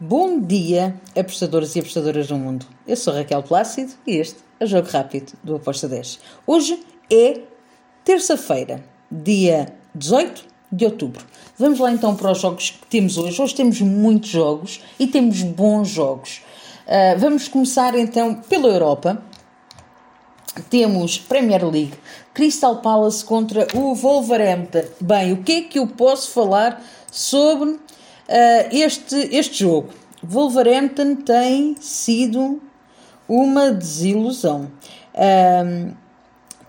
[0.00, 2.64] Bom dia, apostadores e apostadoras do mundo.
[2.86, 6.20] Eu sou Raquel Plácido e este é o Jogo Rápido do Aposta 10.
[6.46, 6.80] Hoje
[7.12, 7.40] é
[8.04, 8.80] terça-feira,
[9.10, 11.26] dia 18 de outubro.
[11.58, 13.42] Vamos lá então para os jogos que temos hoje.
[13.42, 16.42] Hoje temos muitos jogos e temos bons jogos.
[16.86, 19.20] Uh, vamos começar então pela Europa.
[20.70, 21.94] Temos Premier League,
[22.32, 24.84] Crystal Palace contra o Wolverhampton.
[25.00, 26.80] Bem, o que é que eu posso falar
[27.10, 27.80] sobre
[28.70, 29.88] este, este jogo.
[30.22, 32.60] Wolverhampton tem sido
[33.28, 34.70] uma desilusão.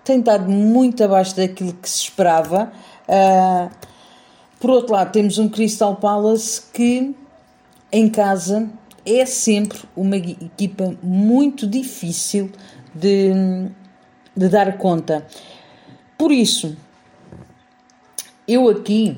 [0.04, 2.72] Tem estado muito abaixo daquilo que se esperava.
[3.08, 3.70] Uh,
[4.60, 7.16] por outro lado, temos um Crystal Palace que
[7.92, 8.70] em casa
[9.06, 12.52] é sempre uma equipa muito difícil
[12.94, 13.32] de,
[14.36, 15.26] de dar conta.
[16.18, 16.76] Por isso,
[18.48, 19.16] eu aqui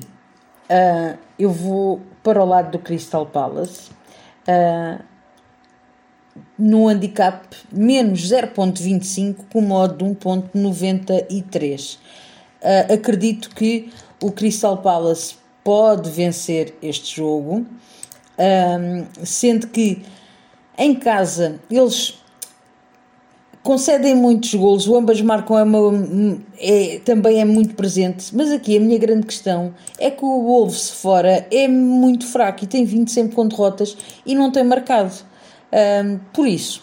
[0.70, 3.90] uh, eu vou para o lado do Crystal Palace.
[4.46, 5.02] Uh,
[6.56, 11.96] no handicap menos 0.25 com modo de 1.93.
[12.62, 15.34] Uh, acredito que o Crystal Palace
[15.64, 17.66] pode vencer este jogo,
[18.38, 20.04] uh, sendo que
[20.78, 22.21] em casa eles
[23.62, 28.76] concedem muitos golos, o ambas marcam é, uma, é também é muito presente, mas aqui
[28.76, 33.08] a minha grande questão é que o Wolves fora é muito fraco e tem vindo
[33.08, 33.96] sempre com derrotas
[34.26, 35.12] e não tem marcado.
[35.72, 36.82] Um, por isso,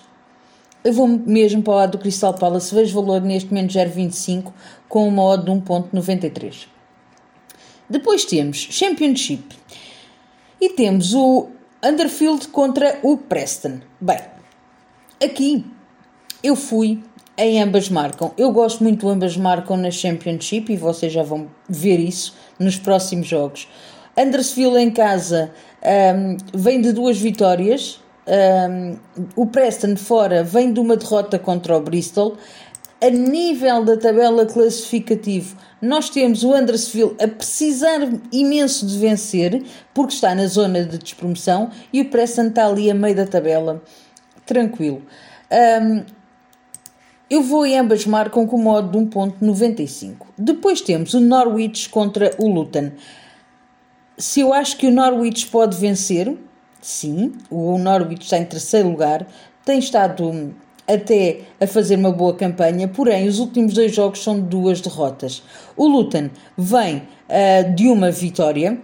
[0.83, 4.53] eu vou mesmo para o lado do Crystal Palace, vejo valor neste momento 0,25
[4.87, 6.67] com uma odd de 1,93.
[7.89, 9.43] Depois temos Championship
[10.61, 11.47] e temos o
[11.83, 13.79] Underfield contra o Preston.
[13.99, 14.19] Bem,
[15.21, 15.65] aqui
[16.43, 17.03] eu fui
[17.37, 18.31] em ambas marcam.
[18.37, 23.27] Eu gosto muito ambas marcam na Championship e vocês já vão ver isso nos próximos
[23.27, 23.67] jogos.
[24.17, 25.51] Andersville em casa
[25.81, 28.01] um, vem de duas vitórias.
[28.27, 28.97] Um,
[29.35, 32.35] o Preston fora vem de uma derrota contra o Bristol.
[33.01, 39.63] A nível da tabela classificativo, nós temos o Andersville a precisar imenso de vencer,
[39.93, 43.81] porque está na zona de despromoção, e o Preston está ali a meio da tabela,
[44.45, 45.01] tranquilo.
[45.49, 46.03] Um,
[47.29, 50.15] eu vou e ambas marcam com modo de 1.95.
[50.37, 52.91] Depois temos o Norwich contra o Luton.
[54.17, 56.35] Se eu acho que o Norwich pode vencer,
[56.81, 59.27] sim, o Norwich está em terceiro lugar,
[59.63, 60.53] tem estado
[60.87, 65.43] até a fazer uma boa campanha, porém os últimos dois jogos são duas derrotas.
[65.77, 68.81] O Luton vem uh, de uma vitória,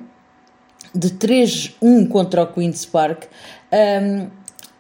[0.94, 3.24] de 3-1 contra o Queen's Park,
[3.74, 4.30] um,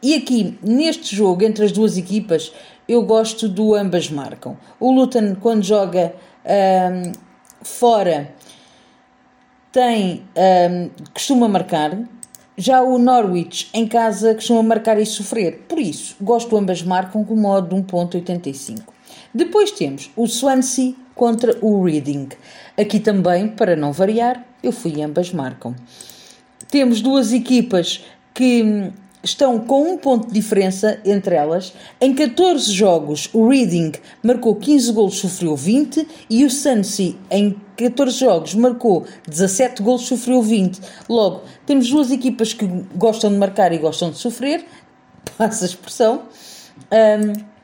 [0.06, 2.52] e aqui neste jogo entre as duas equipas
[2.88, 4.56] eu gosto do ambas marcam.
[4.80, 6.14] O Luton, quando joga
[6.46, 7.12] um,
[7.64, 8.32] fora,
[9.72, 11.98] tem um, costuma marcar.
[12.56, 15.66] Já o Norwich em casa costuma marcar e sofrer.
[15.68, 18.82] Por isso, gosto ambas marcam com modo de 1.85.
[19.34, 22.30] Depois temos o Swansea contra o Reading.
[22.78, 25.76] Aqui também, para não variar, eu fui ambas marcam.
[26.70, 28.04] Temos duas equipas
[28.36, 28.92] que
[29.25, 31.74] estão com um ponto de diferença entre elas.
[32.00, 33.91] Em 14 jogos, o Reading
[34.24, 40.41] marcou 15 gols, sofreu 20, e o Swansea, em 14 jogos, marcou 17 gols, sofreu
[40.41, 40.80] 20.
[41.09, 42.66] Logo, temos duas equipas que
[42.96, 44.63] gostam de marcar e gostam de sofrer,
[45.38, 46.24] passa a expressão,
[46.92, 47.56] um,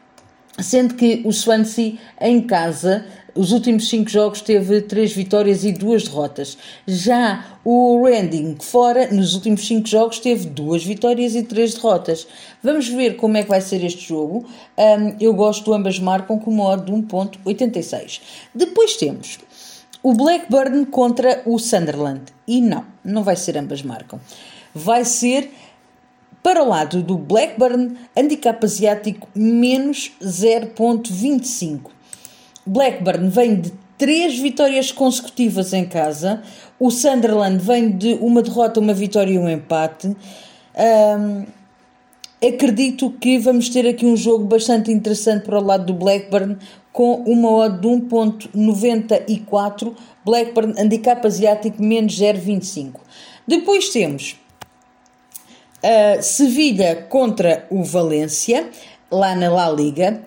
[0.62, 6.04] sendo que o Swansea, em casa, os últimos cinco jogos teve três vitórias e duas
[6.04, 6.58] derrotas.
[6.86, 12.28] Já o Reading fora, nos últimos cinco jogos, teve duas vitórias e três derrotas.
[12.62, 14.46] Vamos ver como é que vai ser este jogo.
[14.78, 18.22] Um, eu gosto ambas marcam com uma odd de 1.86.
[18.54, 19.40] Depois temos
[20.04, 22.24] o Blackburn contra o Sunderland.
[22.48, 24.20] E não, não vai ser ambas marcam.
[24.74, 25.52] Vai ser
[26.44, 31.92] para o lado do Blackburn, handicap asiático menos 0.25.
[32.66, 36.42] Blackburn vem de três vitórias consecutivas em casa.
[36.80, 40.16] O Sunderland vem de uma derrota, uma vitória e um empate.
[40.76, 41.46] Um,
[42.44, 46.58] acredito que vamos ter aqui um jogo bastante interessante para o lado do Blackburn,
[46.92, 49.94] com uma odd de 1.94,
[50.26, 53.00] Blackburn handicap asiático menos 0.25.
[53.48, 54.36] Depois temos
[55.84, 58.70] uh, Sevilha contra o Valência,
[59.12, 60.24] lá na La Liga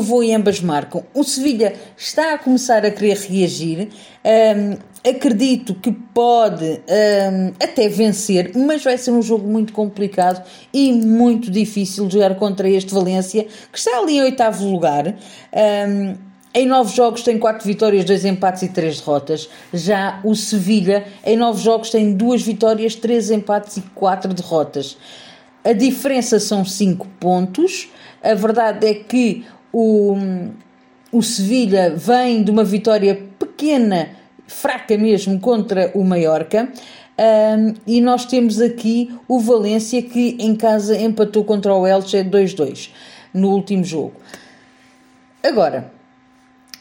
[0.00, 1.04] vou e ambas marcam.
[1.14, 3.88] O Sevilha está a começar a querer reagir.
[4.24, 4.76] Um,
[5.08, 11.50] acredito que pode um, até vencer, mas vai ser um jogo muito complicado e muito
[11.50, 15.14] difícil jogar contra este Valência, que está ali em oitavo lugar.
[15.86, 19.48] Um, em nove jogos tem quatro vitórias, dois empates e três derrotas.
[19.72, 24.96] Já o Sevilha, em nove jogos, tem duas vitórias, três empates e quatro derrotas.
[25.62, 27.88] A diferença são cinco pontos.
[28.22, 30.16] A verdade é que o,
[31.12, 34.10] o Sevilha vem de uma vitória pequena,
[34.46, 36.72] fraca mesmo, contra o Mallorca.
[37.18, 42.90] Um, e nós temos aqui o Valência que em casa empatou contra o Elche 2-2
[43.34, 44.14] no último jogo.
[45.42, 45.92] Agora,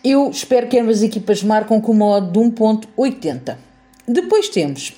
[0.03, 3.57] eu espero que ambas as equipas marcam com uma odd de 1.80.
[4.07, 4.93] Depois temos,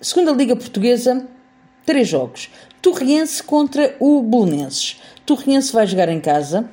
[0.00, 1.26] segunda Liga Portuguesa,
[1.84, 2.50] três jogos.
[2.82, 5.00] Torriense contra o Belenenses.
[5.24, 6.68] Torriense vai jogar em casa.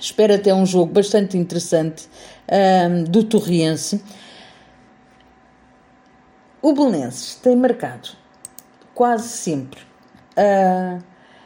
[0.00, 2.08] Espero até um jogo bastante interessante
[2.50, 4.02] um, do Torriense.
[6.60, 8.10] O Belenenses tem marcado
[8.94, 9.80] quase sempre.
[10.36, 11.02] Uh,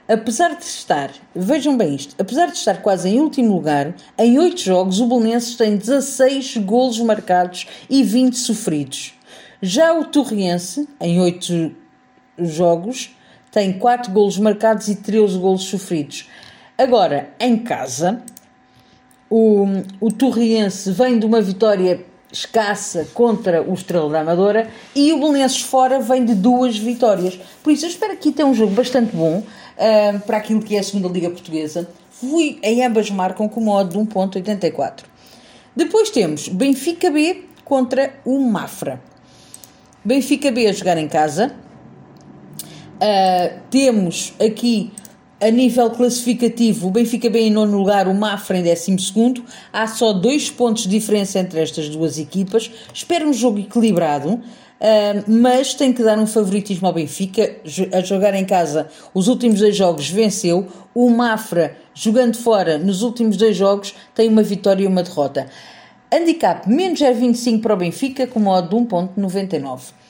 [0.08, 4.60] apesar de estar, vejam bem isto, apesar de estar quase em último lugar, em 8
[4.60, 9.14] jogos o Belenenses tem 16 golos marcados e 20 sofridos.
[9.60, 11.74] Já o Torriense, em 8
[12.38, 13.16] jogos,
[13.50, 16.28] tem 4 golos marcados e 13 golos sofridos.
[16.76, 18.22] Agora, em casa,
[19.30, 19.66] o,
[20.00, 25.62] o Torriense vem de uma vitória escassa contra o Estrela da Amadora e o Belenenses
[25.62, 27.38] fora vem de duas vitórias.
[27.62, 30.80] Por isso, eu espero que tenha um jogo bastante bom uh, para aquilo que é
[30.80, 31.88] a segunda Liga Portuguesa.
[32.10, 35.04] Fui, em ambas marcam com modo de 1.84.
[35.74, 39.00] Depois temos Benfica B contra o Mafra.
[40.04, 41.54] Benfica B a jogar em casa.
[42.96, 44.90] Uh, temos aqui
[45.40, 49.44] a nível classificativo, o Benfica bem em nono lugar, o Mafra em décimo segundo.
[49.70, 52.70] Há só dois pontos de diferença entre estas duas equipas.
[52.92, 54.40] Espero um jogo equilibrado, uh,
[55.26, 57.56] mas tem que dar um favoritismo ao Benfica.
[57.92, 60.66] A jogar em casa, os últimos dois jogos venceu.
[60.94, 65.48] O Mafra, jogando fora, nos últimos dois jogos, tem uma vitória e uma derrota.
[66.10, 70.05] Handicap menos 0,25 para o Benfica, com modo de 1,99.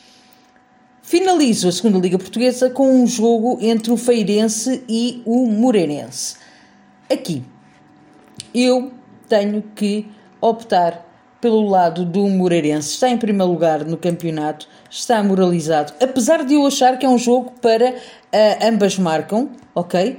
[1.06, 6.34] Finalizo a segunda Liga Portuguesa com um jogo entre o Feirense e o Moreirense.
[7.08, 7.44] Aqui,
[8.52, 8.90] eu
[9.28, 10.08] tenho que
[10.40, 11.06] optar
[11.40, 12.88] pelo lado do Moreirense.
[12.88, 15.92] Está em primeiro lugar no campeonato, está moralizado.
[16.02, 20.18] Apesar de eu achar que é um jogo para uh, ambas marcam, ok?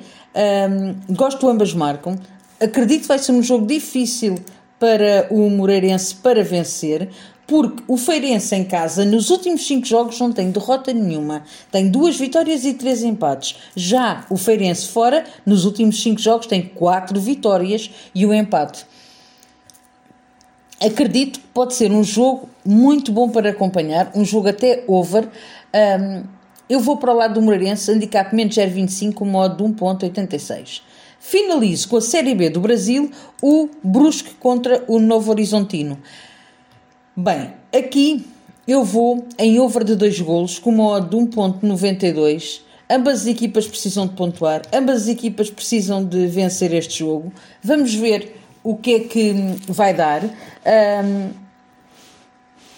[0.70, 2.18] Um, gosto ambas marcam.
[2.62, 4.40] Acredito que vai ser um jogo difícil
[4.80, 7.10] para o Moreirense para vencer,
[7.48, 11.44] porque o Feirense em casa, nos últimos 5 jogos, não tem derrota nenhuma.
[11.72, 13.56] Tem duas vitórias e três empates.
[13.74, 18.86] Já o Feirense fora, nos últimos 5 jogos, tem 4 vitórias e um empate.
[20.80, 25.28] Acredito que pode ser um jogo muito bom para acompanhar, um jogo até over.
[25.74, 26.24] Um,
[26.70, 30.82] eu vou para o lado do Moreirense, handicap menos 0,25, modo de 1,86.
[31.20, 33.10] Finalizo com a Série B do Brasil,
[33.42, 35.98] o Brusque contra o Novo Horizontino.
[37.20, 38.28] Bem, aqui
[38.68, 42.62] eu vou em over de 2 golos com uma odd de 1.92.
[42.88, 47.34] Ambas as equipas precisam de pontuar, ambas as equipas precisam de vencer este jogo.
[47.64, 49.34] Vamos ver o que é que
[49.68, 50.26] vai dar.
[50.26, 51.32] Um,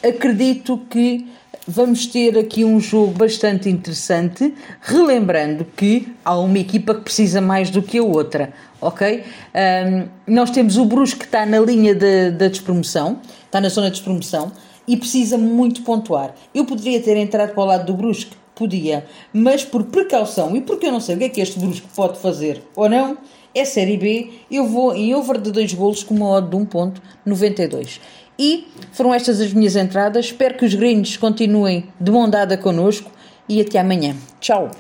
[0.08, 1.28] acredito que
[1.70, 4.52] vamos ter aqui um jogo bastante interessante,
[4.82, 8.52] relembrando que há uma equipa que precisa mais do que a outra,
[8.82, 9.24] ok?
[9.54, 13.98] Um, nós temos o Brusque que está na linha da despromoção, está na zona de
[13.98, 14.52] despromoção
[14.88, 16.34] e precisa muito pontuar.
[16.56, 18.36] Eu poderia ter entrado para o lado do Brusque?
[18.56, 21.88] Podia, mas por precaução e porque eu não sei o que é que este Brusque
[21.96, 23.16] pode fazer ou não,
[23.54, 28.00] é Série B, eu vou em over de 2 golos com uma odd de 1.92.
[28.38, 30.28] E foram estas as minhas entradas.
[30.28, 33.12] Espero que os gringos continuem de mão dada connosco
[33.48, 34.16] e até amanhã.
[34.40, 34.72] Tchau!